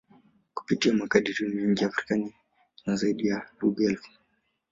[0.53, 4.09] Kupitia makadirio mengi, Afrika ina zaidi ya lugha elfu.